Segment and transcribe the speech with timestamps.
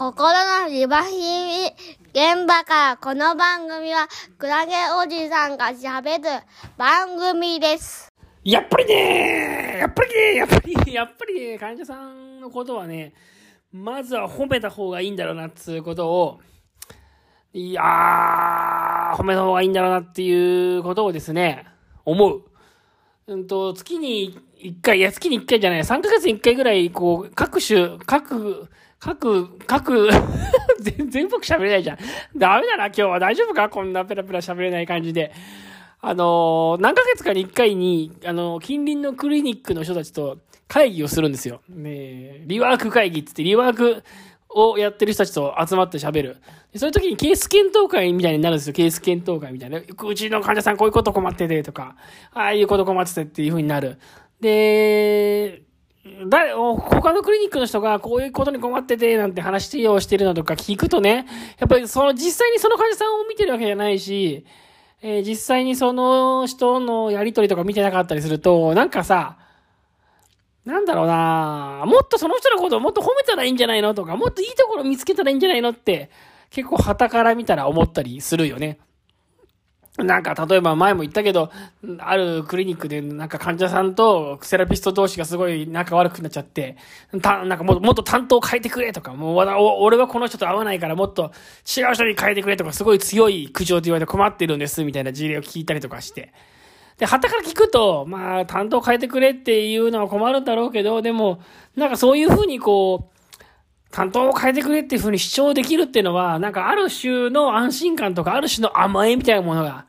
[0.00, 0.32] 心
[0.62, 1.66] のリバヒミ
[2.14, 6.42] 現場からこの番組はクラゲおじさんが喋る
[6.78, 8.08] 番組です。
[8.42, 13.12] やっぱりねやっぱりねやっぱり、やっぱりね、患者さんのことはね、
[13.72, 16.40] まずは褒めた方がいいんだろうなっつうことを、
[17.52, 21.66] いやー、褒めた方がいいんだろうなっていうことをですね、
[22.06, 22.44] 思う。
[23.26, 28.70] うんと、月に1回、いや、月に1回じゃない、3ヶ月に1回ぐらい、こう、各種、各、
[29.00, 30.10] 各、各、
[30.80, 31.98] 全全僕喋れないじゃん。
[32.36, 33.68] ダメだな、今日は大丈夫か？
[33.68, 35.32] こんなペラペラ喋れない感じで。
[36.02, 41.60] あの何ヶ月かに1回に、あの近隣のクリニックの人たちと会議をするんですよ。
[41.68, 44.02] ねリワーク会議って言って、リワーク
[44.48, 46.36] をやってる人たちと集まって喋る。
[46.76, 48.72] そういう時にケース検討会みたいになるんですよ。
[48.72, 49.78] ケース検討会みたいな。
[49.78, 51.96] うちの患者さんこういうこと困っててとか、
[52.32, 53.98] ああいうこと困っててっていう風になる。
[54.40, 55.62] で、
[56.28, 61.26] 誰、他のクリニックの人がこういうことに困っててなんて話をしてるのとか聞くとね、
[61.58, 64.46] やっぱりその実際にその患者さんを見てるわけじゃないし、
[65.02, 69.36] えー実際にその人のやりとりとか見てなかったりすると、なんかさ、
[70.64, 76.10] なんだろうなもっとその人のことをもっと褒めたらいいんじゃないのとか、もっといいところ見つけたらいいんじゃないのって、
[76.50, 78.78] 結構旗から見たら思ったりするよね。
[80.04, 81.50] なんか、例えば前も言ったけど、
[81.98, 86.76] あるクリニックで、なんか患者さんとセラピスト同士がすごい仲悪くなっちゃって、
[87.20, 91.32] た、なんかもっと担当変えてくれとか、もう俺はこの人と会わないからもっと
[91.76, 96.32] 違う人に変えてくれとか、すごい強い苦情と言われて困ってるんです、みたいな事例を聞いたりとかして。
[96.98, 101.40] で、旗から聞くと、まあ、担当変えてくれっていうのは困るんだろうけど、でも、
[101.74, 103.20] なんかそういうふうにこう、
[103.90, 109.86] 担当を変えてくれっていうふうに主張できるっていうのは、なんかある種の安心感とか、ある種の甘えみたいなものが、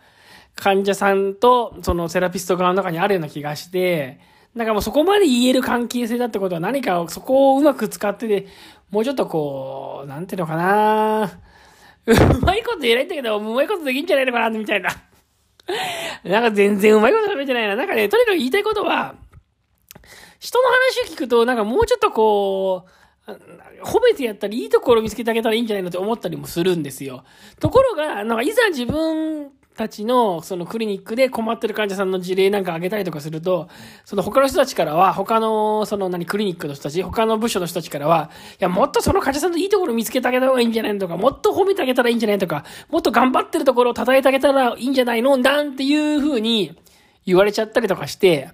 [0.62, 4.20] 患者さんとそのセラピスト側の中にあるような気がして、
[4.54, 8.46] なんかもうそこまで言える関係性だってことは何かをそこをうまく使ってで、
[8.92, 11.32] もうちょっとこう、なんていうのかな
[12.06, 14.92] うまいこと言えないんだけど、うまいことできんじゃないのかな、みたいな。
[16.24, 17.76] なんか全然うまいこと喋ってないな。
[17.76, 19.16] なんかね、とにかく言いたいことは、
[20.40, 22.86] 人の話を聞くと、なんかもうちょっとこ
[23.28, 23.32] う、
[23.84, 27.24] 褒めてやったり、いいところ見つけてあげたらいいんじゃないのって思ったりもするんですよ。
[27.60, 33.70] ところが、なんかいざ自分たちのそのクリニックで困ってる患者さんの事例なんかあげたりとかすると、
[34.06, 46.78] その他の人たちからは、他のその何クリニックの人たち、他の部署の人たちからは、いや、もっとその患者さんのいいところ見つけてあげた方がいいんじゃないのとか、もっと褒めてあげたらいいんじゃないとか、もっと頑張ってるところを称えてあげたらいいんじゃないのなんていう風に
[47.26, 48.50] 言われちゃったりとかして、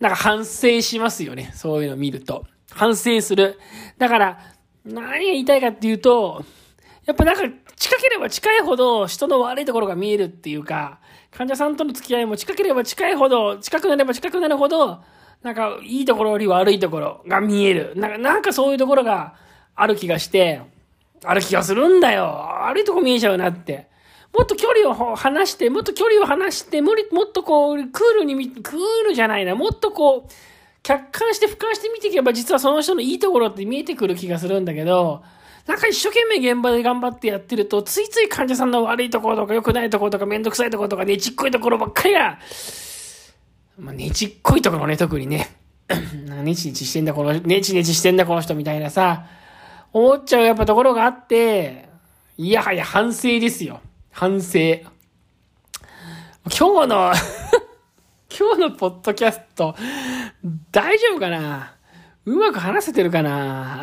[0.00, 1.52] なんか反省しますよね。
[1.54, 2.44] そういうのを見ると。
[2.70, 3.58] 反省する。
[3.96, 4.38] だから、
[4.84, 6.44] 何が言いたいかっていうと、
[7.06, 7.42] やっぱなんか
[7.76, 10.98] 近ければ近いほど人の悪いところが見えるっていうか、
[11.30, 15.00] 患者さんとの付き合いも近ければ近いほど、近くなれば近くなるほど、
[15.42, 17.92] なんかいいところより悪いところが見える。
[17.94, 19.34] なんか、なんかそういうところが
[19.76, 20.62] ある気がして、
[21.24, 22.24] ある気がするんだよ。
[22.66, 23.88] 悪いとこ見えちゃうなって。
[24.36, 30.32] もっと距離を離して、もっと距離を離して、無理、もっとこう、クールに見、クールじゃないな、もっとこう、
[30.82, 35.22] 客観して俯瞰して見ていけば、実はその人のいいところって見えてくる気がするんだけど、
[35.66, 42.38] なんか一生懸命現場で頑張ってやってると、ついつい患者さんの悪いところとか良くないところとかめんどくさいところとかねちっこいところばっかりが、
[43.78, 45.56] まあ、ねちっこいところね、特にね。
[45.88, 49.26] ねちねちしてんだ、この、ねちねちしてんだ、この人みたいなさ、
[49.92, 51.88] 思っちゃうやっぱところがあって、
[52.36, 53.80] いやはや反省ですよ。
[54.12, 54.58] 反省。
[56.56, 57.12] 今日の、
[58.38, 59.74] 今日のポッドキャスト、
[60.70, 61.74] 大丈夫かな？
[62.24, 63.82] うまく話せてるかな？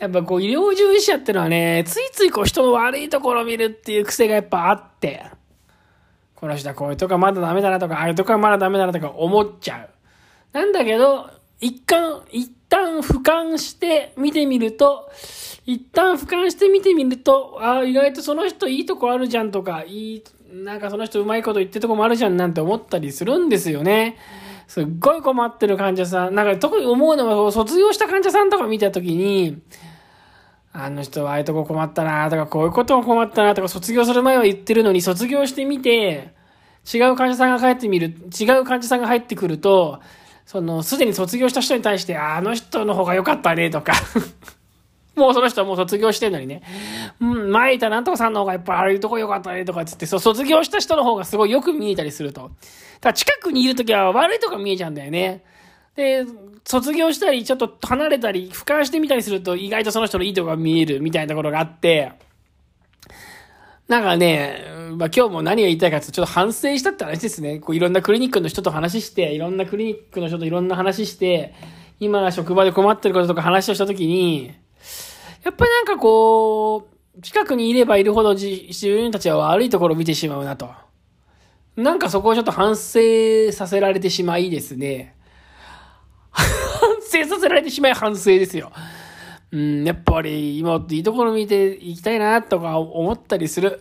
[0.00, 5.26] やっぱこう医療従事者ってのはね、ついついこう人の悪いところを見るっていう癖がやっぱあって、
[6.34, 9.90] この人はこういうとこまだダメだなとか、ああいうとこまだダメだなとか思っちゃう。
[10.52, 11.28] なんだけど、
[11.60, 15.10] 一貫、一旦俯瞰して見てみると、
[15.66, 24.16] 一旦俯瞰して見てみると、ああ、意外とその人いいとこあるじゃんとか、いい、なんかその人うまいこと言ってるとこもあるじゃんなんて思ったりするんですよね。
[24.66, 29.58] すっごい困ってる患者さん、なんか特に思うのは、卒業した患者さんとか見たときに、
[30.72, 36.32] あの人はああいうとこ困ったなとか、こういうことも困ったなとか、卒業する前は言ってるのに、卒業してみて、
[36.92, 40.00] 違う患者さんが帰ってみる、違う患者さんが入ってくると、
[40.46, 43.92] その、すでに卒業した人に対して、あの人の方が良かったねとか、
[45.16, 46.62] もうその人はもう卒業してんのにね、
[47.20, 52.52] うん、前いたなんとかさんの方がやっぱああいうとこ良かったねとかっつって、そう、卒業した人の方がすごいよく見えたりすると。
[53.00, 55.42] ただ近くにいるときは悪いとこ見えちゃうんだよね。
[56.00, 56.26] で、
[56.64, 62.12] 卒業したり、ちょっと離れたり、俯瞰してみたりすると、意外とその人のいいとこが見えるみたいなところがあって、
[63.88, 64.64] なんかね、
[64.96, 67.58] まあ、今日も何が言いたいかってちょっと反省したって話ですね。
[67.58, 71.54] こういろんなクリニックの人と話して、いろんなクリニックの人といろんな話して、
[71.98, 74.54] 今職場で困ってることとか話をしたときに、
[75.44, 76.88] やっぱりなんかこ
[77.18, 80.70] う、近くにいればいるほど自分たちは悪いところを見てしまうなと。
[81.76, 85.16] なんかそこをちょっと反省させられてしまいですね。
[86.30, 86.48] 反
[87.02, 88.72] 省させられてしまい反省ですよ。
[89.52, 93.80] うん、やっぱり今いいところ見ていきたいなとか思ったりする。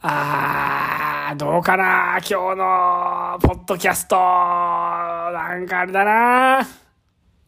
[0.00, 4.16] あー、どうかな今日のポッドキャスト。
[4.16, 6.68] なんかあれだな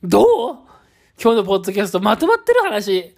[0.02, 0.26] どう？
[1.23, 3.14] 今日のポッドキャストまとまってる話。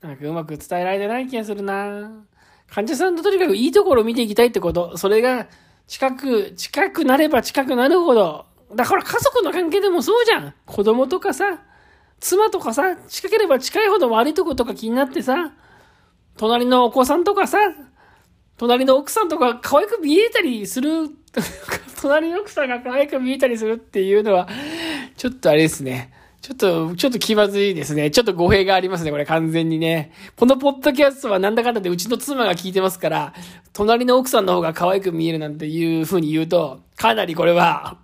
[0.00, 2.24] なんかうまく伝えられてない気がするな
[2.68, 4.96] 患者さんととにかくいいところを見ていきたいってこと。
[4.96, 5.48] それが
[5.88, 8.46] 近く、近くなれば近くなるほど。
[8.74, 10.54] だから家族の関係でもそうじゃん。
[10.66, 11.60] 子供とかさ、
[12.20, 15.52] 妻とかさ、近ければ近いほど悪いとことか気になってさ、
[16.36, 17.58] 隣のお子さんとかさ、
[18.56, 21.08] 隣の奥さんとか可愛く見えたりする、
[22.02, 24.48] 隣の奥さんが可愛く見えたりするっていうのは、
[25.16, 26.12] ちょっとあれですね。
[26.40, 28.10] ちょっと、ちょっと気まずいですね。
[28.10, 30.12] ちょっと語弊がありますね、これ完全にね。
[30.36, 33.34] このポッドキャストはなんだかんだでうちの妻が聞いてますから、
[33.72, 37.98] 隣の奥さんの方が可愛く見えるなんていう風に言うと、かなりこれは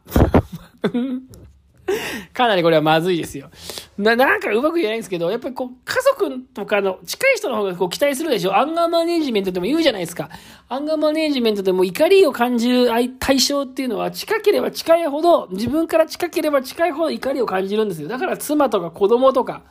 [2.32, 3.50] かなりこれはまずいですよ。
[3.98, 8.56] な、なんかうまく言えないんですけど、やっぱりこう、家族とかの近い人の方がこう期待するでしょ。
[8.56, 10.30] アンガーマネージメントでも言うじゃないですか。
[10.68, 12.88] アンガーマネージメントでも怒りを感じる
[13.18, 18.08] 対象っていうのは近ければ近いほど、自分から近ければ近いほど怒りを感じるんですよ。
[18.08, 19.62] だから妻とか子供とか、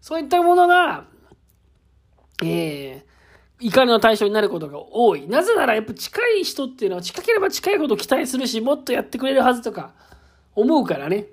[0.00, 1.04] そういったものが、
[2.42, 3.08] ええー
[3.60, 5.26] 怒りの対象になることが多い。
[5.26, 9.94] なぜならやっぱ近い人っていうのは近ければ近いほど期待するし、もっとやってくれるはずとか
[10.60, 11.26] 思うからね。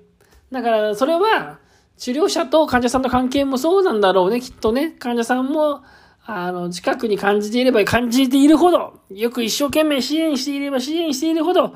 [0.50, 1.58] だからそれは
[1.96, 4.90] 治療者と患者さんの関係もそうなんだろうね、きっとね。
[4.90, 5.82] 患者さんも、
[6.26, 11.74] あの、近くに感じていれば感じているほど、よく一生懸命支援していれば支援しているほど、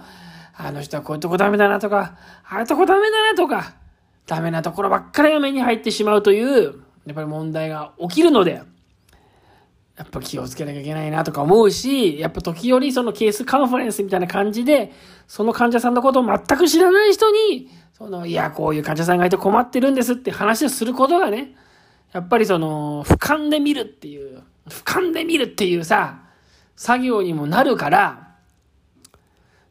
[0.56, 3.74] あの人はこういうとこダメだなとか、ああいうとこダメだなとか、
[4.26, 8.62] ダメなところばっかりが目に入ってしまうという、やっぱり問題が起きるので、
[10.00, 14.92] やっぱ気をつけなきゃいけないなとか思うし、やっぱ時折そのケースカンファレンスみたいな感じで、
[15.28, 21.54] その患者さんのことを全く知らない人に、その、いや、こういう患者さんがいて困ってるんですって話をすることがね、
[22.12, 26.22] やっぱりその、俯瞰で見るっていう、俯瞰で見るっていうさ、
[26.76, 28.36] 作業にもなるから、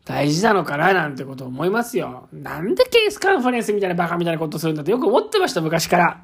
[0.05, 2.29] 大事なのかななんてこと思いますよ。
[2.31, 6.21] なんでケースカンファレンスみたいなバカみたいなことするんだってよく思ってました、昔から。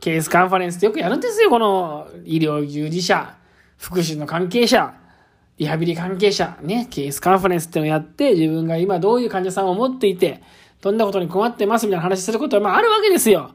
[0.00, 3.36] ケースカンファレンスってよくやるんですよ、この医療従事者、
[3.76, 4.94] 福祉の関係者、
[5.58, 10.42] リハビリ関係者、ね、ケースカンファレンスってのをやって、自分が今どういう患者さんを持っていて、
[10.80, 13.50] どんなことに困ってますみたいな話することは、まああるわけですよ。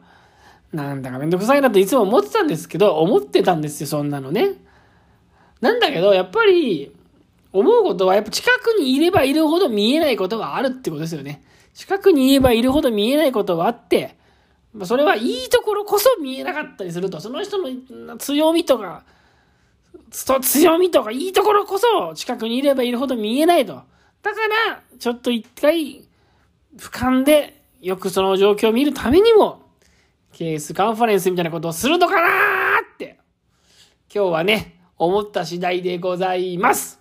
[0.71, 4.51] なんだかめんどくさいなっていつも思ってたんですけど、思ってたんですよ、そんなのね。
[5.61, 6.91] なんだけど、やっぱり、
[7.51, 11.41] 思うことは、やっぱ近くにいればいるほど見えないことがあるってことですよね。
[11.73, 14.15] 近くにいればいるほど見えないことがあって、
[14.83, 19.03] それはいいところこそ見えなかったりすると、その人の強みとか、
[20.11, 23.73] 強みとかいいところこそ近くにいればいるほど見えないと。
[24.21, 26.03] だから、ちょっと一回、
[26.77, 29.61] 俯瞰でよくその状況を見るためにも、
[30.33, 32.31] ケースカンファレンスみたいなことをするのかなー
[32.93, 33.19] って、
[34.13, 36.99] 今日はね、思った次第でございます。